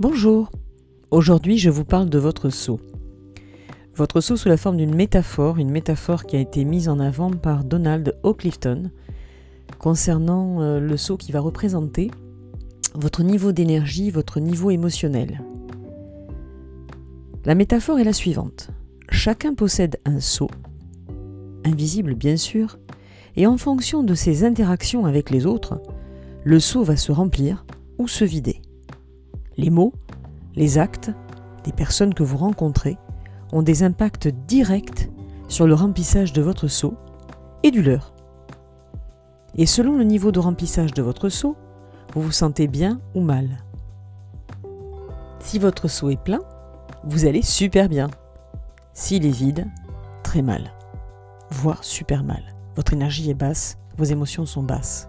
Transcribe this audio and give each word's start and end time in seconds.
Bonjour. 0.00 0.50
Aujourd'hui, 1.10 1.58
je 1.58 1.68
vous 1.68 1.84
parle 1.84 2.08
de 2.08 2.18
votre 2.18 2.48
sceau. 2.48 2.80
Votre 3.94 4.22
sceau 4.22 4.34
sous 4.34 4.48
la 4.48 4.56
forme 4.56 4.78
d'une 4.78 4.94
métaphore, 4.94 5.58
une 5.58 5.70
métaphore 5.70 6.24
qui 6.24 6.36
a 6.36 6.40
été 6.40 6.64
mise 6.64 6.88
en 6.88 6.98
avant 6.98 7.30
par 7.30 7.64
Donald 7.64 8.16
O'Clifton 8.22 8.90
concernant 9.78 10.62
euh, 10.62 10.80
le 10.80 10.96
sceau 10.96 11.18
qui 11.18 11.32
va 11.32 11.40
représenter 11.40 12.10
votre 12.94 13.22
niveau 13.22 13.52
d'énergie, 13.52 14.10
votre 14.10 14.40
niveau 14.40 14.70
émotionnel. 14.70 15.42
La 17.44 17.54
métaphore 17.54 17.98
est 17.98 18.04
la 18.04 18.14
suivante. 18.14 18.70
Chacun 19.10 19.52
possède 19.52 20.00
un 20.06 20.20
sceau, 20.20 20.48
invisible 21.66 22.14
bien 22.14 22.38
sûr, 22.38 22.78
et 23.36 23.46
en 23.46 23.58
fonction 23.58 24.02
de 24.02 24.14
ses 24.14 24.44
interactions 24.44 25.04
avec 25.04 25.28
les 25.28 25.44
autres, 25.44 25.82
le 26.42 26.58
seau 26.58 26.84
va 26.84 26.96
se 26.96 27.12
remplir 27.12 27.66
ou 27.98 28.08
se 28.08 28.24
vider. 28.24 28.62
Les 29.56 29.70
mots, 29.70 29.92
les 30.54 30.78
actes 30.78 31.10
des 31.64 31.72
personnes 31.72 32.14
que 32.14 32.22
vous 32.22 32.36
rencontrez 32.36 32.96
ont 33.52 33.62
des 33.62 33.82
impacts 33.82 34.28
directs 34.28 35.10
sur 35.48 35.66
le 35.66 35.74
remplissage 35.74 36.32
de 36.32 36.42
votre 36.42 36.68
seau 36.68 36.94
et 37.62 37.70
du 37.70 37.82
leur. 37.82 38.14
Et 39.56 39.66
selon 39.66 39.96
le 39.96 40.04
niveau 40.04 40.32
de 40.32 40.38
remplissage 40.38 40.94
de 40.94 41.02
votre 41.02 41.28
seau, 41.28 41.56
vous 42.14 42.22
vous 42.22 42.32
sentez 42.32 42.68
bien 42.68 43.00
ou 43.14 43.20
mal. 43.20 43.58
Si 45.40 45.58
votre 45.58 45.88
seau 45.88 46.10
est 46.10 46.22
plein, 46.22 46.40
vous 47.04 47.26
allez 47.26 47.42
super 47.42 47.88
bien. 47.88 48.08
S'il 48.92 49.26
est 49.26 49.30
vide, 49.30 49.66
très 50.22 50.42
mal, 50.42 50.72
voire 51.50 51.82
super 51.84 52.22
mal. 52.22 52.42
Votre 52.76 52.92
énergie 52.92 53.30
est 53.30 53.34
basse, 53.34 53.78
vos 53.96 54.04
émotions 54.04 54.46
sont 54.46 54.62
basses. 54.62 55.08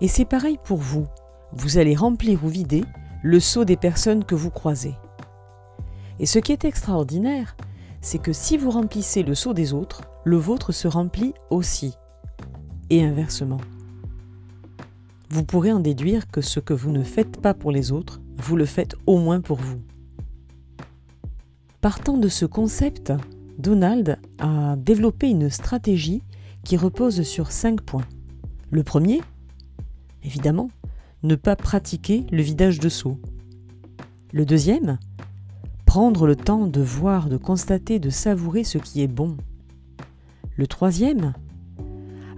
Et 0.00 0.08
c'est 0.08 0.24
pareil 0.24 0.58
pour 0.62 0.78
vous. 0.78 1.06
Vous 1.52 1.78
allez 1.78 1.94
remplir 1.94 2.44
ou 2.44 2.48
vider 2.48 2.84
le 3.22 3.40
seau 3.40 3.64
des 3.64 3.76
personnes 3.76 4.24
que 4.24 4.34
vous 4.34 4.50
croisez. 4.50 4.94
Et 6.18 6.26
ce 6.26 6.38
qui 6.38 6.52
est 6.52 6.64
extraordinaire, 6.64 7.56
c'est 8.00 8.18
que 8.18 8.32
si 8.32 8.56
vous 8.56 8.70
remplissez 8.70 9.22
le 9.22 9.34
seau 9.34 9.52
des 9.52 9.72
autres, 9.72 10.02
le 10.24 10.36
vôtre 10.36 10.72
se 10.72 10.88
remplit 10.88 11.34
aussi. 11.50 11.94
Et 12.88 13.04
inversement. 13.04 13.60
Vous 15.28 15.44
pourrez 15.44 15.72
en 15.72 15.80
déduire 15.80 16.28
que 16.28 16.40
ce 16.40 16.60
que 16.60 16.74
vous 16.74 16.90
ne 16.90 17.02
faites 17.02 17.40
pas 17.40 17.54
pour 17.54 17.70
les 17.70 17.92
autres, 17.92 18.20
vous 18.36 18.56
le 18.56 18.64
faites 18.64 18.96
au 19.06 19.18
moins 19.18 19.40
pour 19.40 19.58
vous. 19.58 19.80
Partant 21.80 22.18
de 22.18 22.28
ce 22.28 22.46
concept, 22.46 23.12
Donald 23.58 24.18
a 24.38 24.76
développé 24.76 25.30
une 25.30 25.48
stratégie 25.50 26.22
qui 26.64 26.76
repose 26.76 27.22
sur 27.22 27.52
cinq 27.52 27.80
points. 27.80 28.06
Le 28.70 28.82
premier, 28.82 29.20
évidemment, 30.24 30.70
ne 31.22 31.34
pas 31.34 31.56
pratiquer 31.56 32.26
le 32.30 32.42
vidage 32.42 32.78
de 32.78 32.88
seau. 32.88 33.18
Le 34.32 34.44
deuxième, 34.44 34.98
prendre 35.86 36.26
le 36.26 36.36
temps 36.36 36.66
de 36.66 36.80
voir, 36.80 37.28
de 37.28 37.36
constater, 37.36 37.98
de 37.98 38.10
savourer 38.10 38.64
ce 38.64 38.78
qui 38.78 39.02
est 39.02 39.08
bon. 39.08 39.36
Le 40.56 40.66
troisième, 40.66 41.34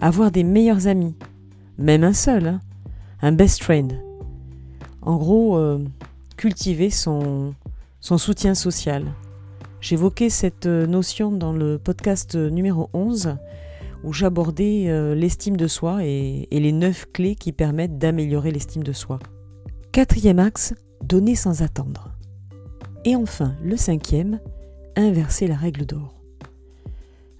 avoir 0.01 0.31
des 0.31 0.45
meilleurs 0.45 0.87
amis, 0.87 1.15
même 1.79 2.05
un 2.05 2.13
seul, 2.13 2.47
hein, 2.47 2.61
un 3.21 3.33
best 3.33 3.63
friend. 3.63 4.01
En 5.03 5.17
gros, 5.17 5.57
euh, 5.57 5.85
cultiver 6.37 6.91
son, 6.91 7.55
son 8.01 8.19
soutien 8.19 8.55
social. 8.55 9.05
J'évoquais 9.81 10.31
cette 10.31 10.67
euh, 10.67 10.87
notion 10.87 11.31
dans 11.31 11.53
le 11.53 11.79
podcast 11.79 12.37
numéro 12.37 12.89
11 12.95 13.37
où 14.05 14.13
j'abordais 14.13 14.87
euh, 14.89 15.15
l'estime 15.15 15.57
de 15.57 15.67
soi 15.67 16.05
et, 16.05 16.49
les 16.51 16.73
neuf 16.73 17.07
clés 17.13 17.35
qui 17.35 17.53
permettent 17.53 17.99
d'améliorer 17.99 18.51
l'estime 18.51 18.83
de 18.83 18.93
soi. 18.93 19.19
Quatrième 19.93 20.39
axe, 20.39 20.75
donner 21.03 21.35
sans 21.35 21.63
attendre. 21.63 22.13
Et 23.05 23.17
enfin, 23.17 23.55
le 23.63 23.77
cinquième, 23.77 24.41
inverser 24.97 25.47
la 25.47 25.57
règle 25.57 25.87
d'or. 25.87 26.15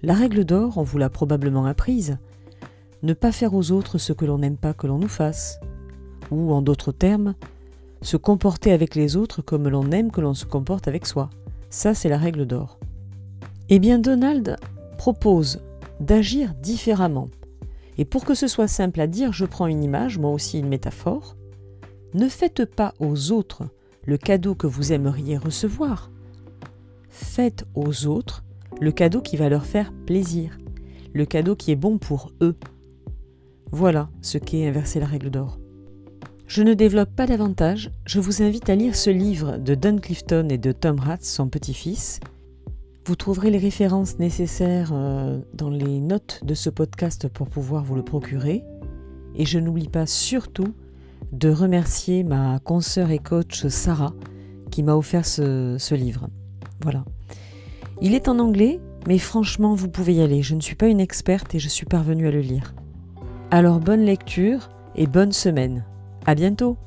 La 0.01 0.13
règle 0.13 0.43
d'or, 0.43 0.77
on 0.77 0.83
vous 0.83 0.97
l'a 0.97 1.09
probablement 1.09 1.65
apprise, 1.65 2.17
ne 3.01 3.13
pas 3.13 3.31
faire 3.31 3.53
aux 3.53 3.71
autres 3.71 3.97
ce 3.97 4.13
que 4.13 4.25
l'on 4.25 4.37
n'aime 4.37 4.57
pas 4.57 4.73
que 4.73 4.87
l'on 4.87 4.97
nous 4.97 5.07
fasse, 5.07 5.59
ou 6.31 6.53
en 6.53 6.61
d'autres 6.61 6.91
termes, 6.91 7.35
se 8.01 8.17
comporter 8.17 8.71
avec 8.71 8.95
les 8.95 9.15
autres 9.15 9.41
comme 9.41 9.69
l'on 9.69 9.91
aime 9.91 10.11
que 10.11 10.21
l'on 10.21 10.33
se 10.33 10.45
comporte 10.45 10.87
avec 10.87 11.05
soi. 11.05 11.29
Ça, 11.69 11.93
c'est 11.93 12.09
la 12.09 12.17
règle 12.17 12.45
d'or. 12.45 12.77
Eh 13.69 13.79
bien, 13.79 13.97
Donald 13.97 14.57
propose 14.97 15.61
d'agir 15.99 16.53
différemment. 16.55 17.29
Et 17.97 18.05
pour 18.05 18.25
que 18.25 18.33
ce 18.33 18.47
soit 18.47 18.67
simple 18.67 19.01
à 19.01 19.07
dire, 19.07 19.33
je 19.33 19.45
prends 19.45 19.67
une 19.67 19.83
image, 19.83 20.17
moi 20.17 20.31
aussi 20.31 20.59
une 20.59 20.67
métaphore. 20.67 21.35
Ne 22.13 22.27
faites 22.27 22.65
pas 22.65 22.93
aux 22.99 23.31
autres 23.31 23.63
le 24.05 24.17
cadeau 24.17 24.55
que 24.55 24.67
vous 24.67 24.91
aimeriez 24.91 25.37
recevoir. 25.37 26.11
Faites 27.09 27.65
aux 27.75 28.07
autres 28.07 28.43
le 28.81 28.91
cadeau 28.91 29.21
qui 29.21 29.37
va 29.37 29.49
leur 29.49 29.65
faire 29.65 29.93
plaisir, 30.05 30.57
le 31.13 31.25
cadeau 31.25 31.55
qui 31.55 31.71
est 31.71 31.75
bon 31.75 31.97
pour 31.97 32.31
eux. 32.41 32.55
Voilà 33.71 34.09
ce 34.21 34.37
qu'est 34.37 34.67
inverser 34.67 34.99
la 34.99 35.05
règle 35.05 35.29
d'or. 35.29 35.59
Je 36.47 36.61
ne 36.61 36.73
développe 36.73 37.15
pas 37.15 37.25
davantage, 37.25 37.91
je 38.05 38.19
vous 38.19 38.43
invite 38.43 38.69
à 38.69 38.75
lire 38.75 38.95
ce 38.95 39.09
livre 39.09 39.57
de 39.57 39.73
Don 39.75 39.97
Clifton 39.97 40.47
et 40.49 40.57
de 40.57 40.71
Tom 40.71 40.99
Ratz, 40.99 41.27
son 41.27 41.47
petit-fils. 41.47 42.19
Vous 43.05 43.17
trouverez 43.17 43.49
les 43.49 43.57
références 43.57 44.17
nécessaires 44.17 44.91
euh, 44.93 45.39
dans 45.53 45.69
les 45.69 45.99
notes 45.99 46.39
de 46.45 46.53
ce 46.53 46.69
podcast 46.69 47.27
pour 47.27 47.49
pouvoir 47.49 47.83
vous 47.83 47.95
le 47.95 48.03
procurer. 48.03 48.63
Et 49.35 49.45
je 49.45 49.59
n'oublie 49.59 49.89
pas 49.89 50.05
surtout 50.05 50.73
de 51.33 51.49
remercier 51.49 52.23
ma 52.23 52.59
consoeur 52.59 53.11
et 53.11 53.19
coach 53.19 53.67
Sarah 53.67 54.13
qui 54.71 54.83
m'a 54.83 54.95
offert 54.95 55.25
ce, 55.25 55.75
ce 55.77 55.95
livre. 55.95 56.29
Voilà. 56.81 57.03
Il 58.01 58.13
est 58.13 58.29
en 58.29 58.39
anglais, 58.39 58.79
mais 59.05 59.17
franchement, 59.17 59.75
vous 59.75 59.89
pouvez 59.89 60.15
y 60.15 60.21
aller. 60.21 60.41
Je 60.41 60.55
ne 60.55 60.61
suis 60.61 60.75
pas 60.75 60.87
une 60.87 61.01
experte 61.01 61.53
et 61.55 61.59
je 61.59 61.67
suis 61.67 61.85
parvenue 61.85 62.27
à 62.27 62.31
le 62.31 62.39
lire. 62.39 62.73
Alors 63.51 63.81
bonne 63.81 64.05
lecture 64.05 64.69
et 64.95 65.07
bonne 65.07 65.33
semaine. 65.33 65.83
À 66.25 66.35
bientôt 66.35 66.77